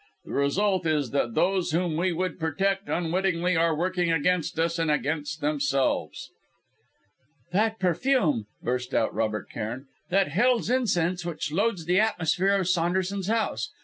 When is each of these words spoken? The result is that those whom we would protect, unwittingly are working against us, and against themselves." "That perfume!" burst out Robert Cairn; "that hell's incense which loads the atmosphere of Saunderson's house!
The 0.25 0.31
result 0.31 0.87
is 0.87 1.11
that 1.11 1.35
those 1.35 1.69
whom 1.73 1.95
we 1.95 2.11
would 2.11 2.39
protect, 2.39 2.89
unwittingly 2.89 3.55
are 3.55 3.77
working 3.77 4.11
against 4.11 4.57
us, 4.57 4.79
and 4.79 4.89
against 4.89 5.41
themselves." 5.41 6.31
"That 7.51 7.77
perfume!" 7.77 8.47
burst 8.63 8.95
out 8.95 9.13
Robert 9.13 9.51
Cairn; 9.51 9.85
"that 10.09 10.29
hell's 10.29 10.71
incense 10.71 11.23
which 11.23 11.51
loads 11.51 11.85
the 11.85 11.99
atmosphere 11.99 12.55
of 12.55 12.67
Saunderson's 12.67 13.27
house! 13.27 13.69